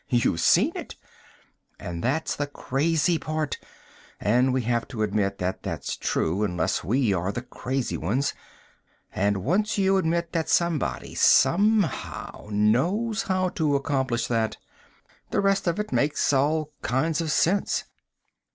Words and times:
You've 0.09 0.39
seen 0.41 0.71
it! 0.75 0.95
And 1.79 2.01
that's 2.03 2.35
the 2.35 2.47
crazy 2.47 3.19
part 3.19 3.59
and 4.19 4.51
we 4.51 4.63
have 4.63 4.87
to 4.87 5.03
admit 5.03 5.37
that 5.37 5.61
that's 5.61 5.95
true 5.95 6.41
unless 6.41 6.83
we 6.83 7.13
are 7.13 7.31
the 7.31 7.43
crazy 7.43 7.97
ones. 7.97 8.33
And 9.13 9.43
once 9.43 9.77
you 9.77 9.97
admit 9.97 10.31
that 10.31 10.49
somebody, 10.49 11.13
somehow, 11.13 12.47
knows 12.49 13.21
how 13.21 13.49
to 13.49 13.75
accomplish 13.75 14.25
that, 14.25 14.57
the 15.29 15.39
rest 15.39 15.67
of 15.67 15.79
it 15.79 15.93
makes 15.93 16.33
all 16.33 16.73
kinds 16.81 17.21
of 17.21 17.31
sense. 17.31 17.83